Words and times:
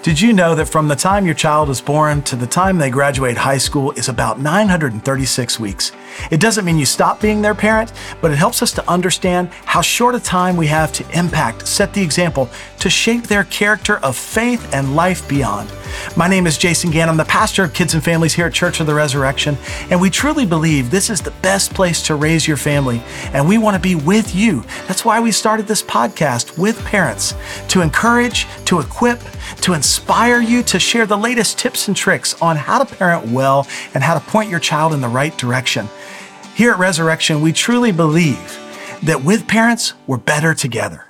Did 0.00 0.20
you 0.20 0.32
know 0.32 0.54
that 0.54 0.66
from 0.66 0.86
the 0.86 0.94
time 0.94 1.26
your 1.26 1.34
child 1.34 1.68
is 1.70 1.80
born 1.80 2.22
to 2.22 2.36
the 2.36 2.46
time 2.46 2.78
they 2.78 2.88
graduate 2.88 3.36
high 3.36 3.58
school 3.58 3.90
is 3.92 4.08
about 4.08 4.38
936 4.38 5.58
weeks? 5.58 5.90
It 6.30 6.40
doesn't 6.40 6.64
mean 6.64 6.78
you 6.78 6.86
stop 6.86 7.20
being 7.20 7.42
their 7.42 7.54
parent, 7.54 7.92
but 8.20 8.30
it 8.30 8.36
helps 8.36 8.62
us 8.62 8.70
to 8.74 8.88
understand 8.88 9.48
how 9.64 9.80
short 9.80 10.14
a 10.14 10.20
time 10.20 10.56
we 10.56 10.68
have 10.68 10.92
to 10.92 11.18
impact, 11.18 11.66
set 11.66 11.92
the 11.92 12.00
example, 12.00 12.48
to 12.78 12.88
shape 12.88 13.24
their 13.24 13.42
character 13.44 13.98
of 13.98 14.16
faith 14.16 14.72
and 14.72 14.94
life 14.94 15.28
beyond. 15.28 15.68
My 16.16 16.28
name 16.28 16.46
is 16.46 16.58
Jason 16.58 16.90
Gant. 16.90 17.10
I'm 17.10 17.16
the 17.16 17.24
pastor 17.24 17.64
of 17.64 17.72
kids 17.72 17.94
and 17.94 18.02
families 18.02 18.34
here 18.34 18.46
at 18.46 18.52
Church 18.52 18.80
of 18.80 18.86
the 18.86 18.94
Resurrection, 18.94 19.56
and 19.90 20.00
we 20.00 20.10
truly 20.10 20.46
believe 20.46 20.90
this 20.90 21.10
is 21.10 21.20
the 21.20 21.30
best 21.42 21.74
place 21.74 22.02
to 22.04 22.14
raise 22.14 22.48
your 22.48 22.56
family, 22.56 23.02
and 23.32 23.48
we 23.48 23.58
want 23.58 23.74
to 23.76 23.80
be 23.80 23.94
with 23.94 24.34
you. 24.34 24.64
That's 24.86 25.04
why 25.04 25.20
we 25.20 25.30
started 25.30 25.66
this 25.66 25.82
podcast 25.82 26.58
with 26.58 26.84
parents 26.84 27.34
to 27.68 27.82
encourage, 27.82 28.46
to 28.64 28.80
equip, 28.80 29.20
to 29.60 29.74
inspire 29.74 30.40
you 30.40 30.62
to 30.64 30.78
share 30.78 31.06
the 31.06 31.16
latest 31.16 31.58
tips 31.58 31.88
and 31.88 31.96
tricks 31.96 32.40
on 32.42 32.56
how 32.56 32.82
to 32.82 32.96
parent 32.96 33.30
well 33.30 33.66
and 33.94 34.02
how 34.02 34.18
to 34.18 34.24
point 34.26 34.50
your 34.50 34.60
child 34.60 34.92
in 34.92 35.00
the 35.00 35.08
right 35.08 35.36
direction. 35.38 35.88
Here 36.54 36.72
at 36.72 36.78
Resurrection, 36.78 37.40
we 37.40 37.52
truly 37.52 37.92
believe 37.92 38.58
that 39.04 39.22
with 39.22 39.46
parents, 39.46 39.94
we're 40.06 40.16
better 40.16 40.54
together. 40.54 41.04